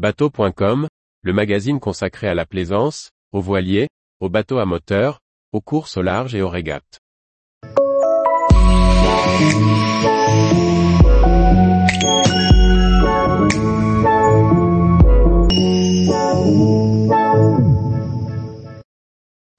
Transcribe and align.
Bateau.com, 0.00 0.88
le 1.20 1.32
magazine 1.34 1.78
consacré 1.78 2.26
à 2.26 2.32
la 2.34 2.46
plaisance, 2.46 3.10
aux 3.32 3.42
voiliers, 3.42 3.90
aux 4.20 4.30
bateaux 4.30 4.56
à 4.56 4.64
moteur, 4.64 5.20
aux 5.52 5.60
courses 5.60 5.98
au 5.98 6.00
large 6.00 6.34
et 6.34 6.40
aux 6.40 6.48
régates. 6.48 7.00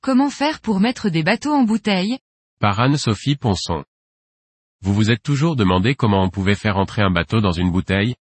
Comment 0.01 0.31
faire 0.31 0.59
pour 0.61 0.79
mettre 0.79 1.09
des 1.09 1.21
bateaux 1.21 1.53
en 1.53 1.65
bouteille? 1.65 2.17
Par 2.59 2.79
Anne-Sophie 2.79 3.35
Ponson. 3.35 3.83
Vous 4.81 4.95
vous 4.95 5.11
êtes 5.11 5.21
toujours 5.21 5.55
demandé 5.55 5.93
comment 5.93 6.23
on 6.23 6.31
pouvait 6.31 6.55
faire 6.55 6.77
entrer 6.77 7.03
un 7.03 7.11
bateau 7.11 7.41
dans 7.41 7.51
une 7.51 7.69
bouteille? 7.69 8.15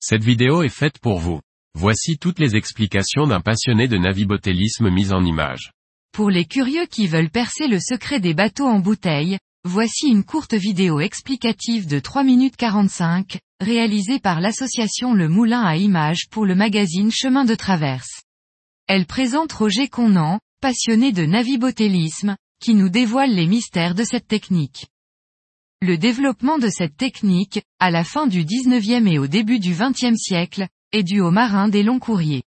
Cette 0.00 0.24
vidéo 0.24 0.64
est 0.64 0.68
faite 0.68 0.98
pour 0.98 1.20
vous. 1.20 1.40
Voici 1.74 2.18
toutes 2.18 2.38
les 2.38 2.54
explications 2.54 3.26
d'un 3.26 3.40
passionné 3.40 3.88
de 3.88 3.96
navibotélisme 3.96 4.90
mis 4.90 5.12
en 5.12 5.24
image. 5.24 5.72
Pour 6.12 6.30
les 6.30 6.44
curieux 6.44 6.86
qui 6.86 7.06
veulent 7.06 7.30
percer 7.30 7.66
le 7.66 7.80
secret 7.80 8.20
des 8.20 8.34
bateaux 8.34 8.66
en 8.66 8.78
bouteille, 8.78 9.38
voici 9.64 10.08
une 10.08 10.22
courte 10.22 10.54
vidéo 10.54 11.00
explicative 11.00 11.88
de 11.88 11.98
3 11.98 12.24
minutes 12.24 12.56
45, 12.56 13.38
réalisée 13.60 14.18
par 14.18 14.40
l'association 14.40 15.14
Le 15.14 15.28
Moulin 15.28 15.62
à 15.62 15.76
Images 15.76 16.28
pour 16.30 16.44
le 16.44 16.54
magazine 16.54 17.10
Chemin 17.10 17.44
de 17.44 17.54
Traverse. 17.54 18.22
Elle 18.86 19.06
présente 19.06 19.52
Roger 19.52 19.88
Connan, 19.88 20.38
passionné 20.60 21.10
de 21.12 21.24
navibotélisme, 21.24 22.36
qui 22.60 22.74
nous 22.74 22.90
dévoile 22.90 23.34
les 23.34 23.46
mystères 23.46 23.94
de 23.94 24.04
cette 24.04 24.28
technique. 24.28 24.86
Le 25.80 25.96
développement 25.96 26.58
de 26.58 26.68
cette 26.68 26.96
technique, 26.96 27.62
à 27.80 27.90
la 27.90 28.04
fin 28.04 28.26
du 28.26 28.44
19e 28.44 29.08
et 29.08 29.18
au 29.18 29.26
début 29.26 29.58
du 29.58 29.74
20e 29.74 30.16
siècle, 30.16 30.68
est 30.92 31.02
dû 31.02 31.20
aux 31.20 31.30
marins 31.30 31.68
des 31.68 31.82
longs 31.82 31.98
courriers. 31.98 32.42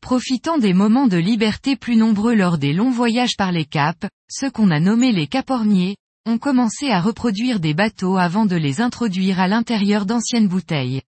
Profitant 0.00 0.58
des 0.58 0.72
moments 0.72 1.06
de 1.06 1.16
liberté 1.16 1.76
plus 1.76 1.96
nombreux 1.96 2.34
lors 2.34 2.58
des 2.58 2.72
longs 2.72 2.90
voyages 2.90 3.36
par 3.36 3.52
les 3.52 3.64
caps, 3.64 4.08
ceux 4.28 4.50
qu'on 4.50 4.70
a 4.70 4.80
nommés 4.80 5.12
les 5.12 5.26
caporniers, 5.26 5.96
ont 6.26 6.38
commencé 6.38 6.90
à 6.90 7.00
reproduire 7.00 7.60
des 7.60 7.74
bateaux 7.74 8.16
avant 8.16 8.46
de 8.46 8.56
les 8.56 8.80
introduire 8.80 9.40
à 9.40 9.48
l'intérieur 9.48 10.06
d'anciennes 10.06 10.48
bouteilles. 10.48 11.02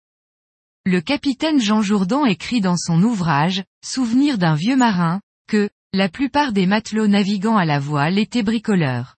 Le 0.85 0.99
capitaine 0.99 1.61
Jean 1.61 1.81
Jourdan 1.81 2.25
écrit 2.25 2.59
dans 2.59 2.77
son 2.77 3.03
ouvrage, 3.03 3.63
Souvenir 3.85 4.37
d'un 4.37 4.55
vieux 4.55 4.75
marin, 4.75 5.21
que, 5.47 5.69
la 5.93 6.09
plupart 6.09 6.53
des 6.53 6.65
matelots 6.65 7.07
naviguant 7.07 7.57
à 7.57 7.65
la 7.65 7.79
voile 7.79 8.17
étaient 8.17 8.43
bricoleurs. 8.43 9.15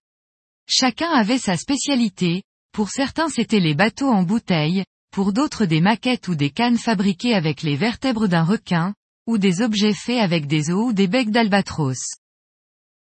Chacun 0.68 1.10
avait 1.10 1.38
sa 1.38 1.56
spécialité, 1.56 2.42
pour 2.72 2.90
certains 2.90 3.28
c'étaient 3.28 3.60
les 3.60 3.74
bateaux 3.74 4.10
en 4.10 4.24
bouteille, 4.24 4.84
pour 5.14 5.32
d'autres 5.32 5.64
des 5.64 5.80
maquettes 5.80 6.26
ou 6.26 6.34
des 6.34 6.50
cannes 6.50 6.76
fabriquées 6.76 7.34
avec 7.34 7.62
les 7.62 7.76
vertèbres 7.76 8.26
d'un 8.26 8.42
requin, 8.42 8.96
ou 9.28 9.38
des 9.38 9.62
objets 9.62 9.94
faits 9.94 10.18
avec 10.18 10.48
des 10.48 10.72
os 10.72 10.88
ou 10.88 10.92
des 10.92 11.06
becs 11.06 11.30
d'albatros. 11.30 12.16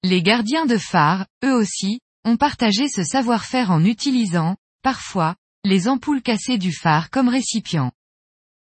Les 0.03 0.21
gardiens 0.21 0.65
de 0.65 0.77
phare, 0.77 1.27
eux 1.43 1.53
aussi, 1.53 1.99
ont 2.23 2.37
partagé 2.37 2.87
ce 2.87 3.03
savoir-faire 3.03 3.71
en 3.71 3.83
utilisant, 3.83 4.55
parfois, 4.83 5.35
les 5.65 5.89
ampoules 5.89 6.21
cassées 6.21 6.57
du 6.57 6.71
phare 6.71 7.09
comme 7.09 7.27
récipient. 7.27 7.91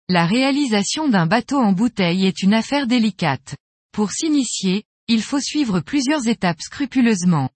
La 0.07 0.25
réalisation 0.25 1.07
d'un 1.07 1.27
bateau 1.27 1.59
en 1.59 1.71
bouteille 1.71 2.25
est 2.25 2.41
une 2.41 2.55
affaire 2.55 2.87
délicate. 2.87 3.55
Pour 3.91 4.11
s'initier, 4.11 4.85
il 5.07 5.21
faut 5.21 5.39
suivre 5.39 5.81
plusieurs 5.81 6.27
étapes 6.27 6.61
scrupuleusement. 6.61 7.51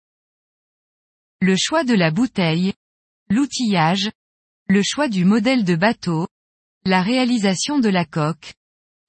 Le 1.41 1.55
choix 1.57 1.85
de 1.85 1.95
la 1.95 2.11
bouteille, 2.11 2.75
l'outillage, 3.29 4.11
le 4.71 4.83
choix 4.85 5.09
du 5.09 5.25
modèle 5.25 5.65
de 5.65 5.75
bateau, 5.75 6.29
la 6.85 7.03
réalisation 7.03 7.81
de 7.81 7.89
la 7.89 8.05
coque, 8.05 8.55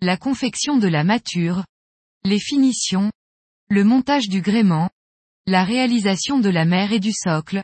la 0.01 0.17
confection 0.17 0.77
de 0.77 0.87
la 0.87 1.03
mature, 1.03 1.65
les 2.23 2.39
finitions, 2.39 3.11
le 3.69 3.83
montage 3.83 4.27
du 4.27 4.41
gréement, 4.41 4.89
la 5.45 5.63
réalisation 5.63 6.39
de 6.39 6.49
la 6.49 6.65
mer 6.65 6.93
et 6.93 6.99
du 6.99 7.11
socle, 7.13 7.63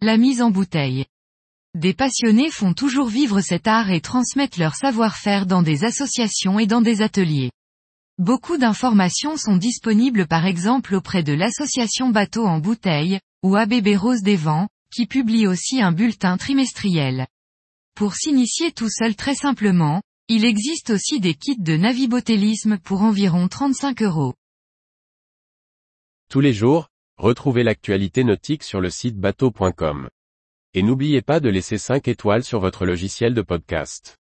la 0.00 0.18
mise 0.18 0.40
en 0.40 0.52
bouteille. 0.52 1.04
Des 1.74 1.94
passionnés 1.94 2.48
font 2.48 2.74
toujours 2.74 3.08
vivre 3.08 3.40
cet 3.40 3.66
art 3.66 3.90
et 3.90 4.00
transmettent 4.00 4.58
leur 4.58 4.76
savoir-faire 4.76 5.44
dans 5.44 5.62
des 5.62 5.82
associations 5.82 6.60
et 6.60 6.68
dans 6.68 6.80
des 6.80 7.02
ateliers. 7.02 7.50
Beaucoup 8.18 8.56
d'informations 8.56 9.36
sont 9.36 9.56
disponibles 9.56 10.28
par 10.28 10.46
exemple 10.46 10.94
auprès 10.94 11.24
de 11.24 11.32
l'association 11.32 12.10
Bateau 12.10 12.46
en 12.46 12.60
bouteille, 12.60 13.18
ou 13.42 13.56
ABB 13.56 13.96
Rose 13.96 14.22
des 14.22 14.36
Vents, 14.36 14.68
qui 14.92 15.06
publie 15.06 15.46
aussi 15.46 15.80
un 15.80 15.90
bulletin 15.90 16.36
trimestriel. 16.36 17.26
Pour 17.94 18.14
s'initier 18.14 18.72
tout 18.72 18.88
seul 18.88 19.14
très 19.14 19.34
simplement, 19.34 20.02
il 20.28 20.44
existe 20.44 20.90
aussi 20.90 21.20
des 21.20 21.34
kits 21.34 21.58
de 21.58 21.76
navibotélisme 21.76 22.78
pour 22.78 23.02
environ 23.02 23.48
35 23.48 24.02
euros. 24.02 24.34
Tous 26.30 26.40
les 26.40 26.54
jours, 26.54 26.88
retrouvez 27.18 27.62
l'actualité 27.62 28.24
nautique 28.24 28.62
sur 28.62 28.80
le 28.80 28.88
site 28.88 29.18
bateau.com. 29.18 30.08
Et 30.74 30.82
n'oubliez 30.82 31.20
pas 31.20 31.40
de 31.40 31.50
laisser 31.50 31.76
5 31.76 32.08
étoiles 32.08 32.44
sur 32.44 32.60
votre 32.60 32.86
logiciel 32.86 33.34
de 33.34 33.42
podcast. 33.42 34.16